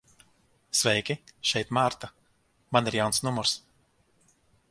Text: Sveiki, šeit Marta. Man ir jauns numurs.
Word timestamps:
Sveiki, 0.79 1.15
šeit 1.49 1.75
Marta. 1.79 2.09
Man 2.77 2.91
ir 2.93 2.99
jauns 3.01 3.23
numurs. 3.27 3.57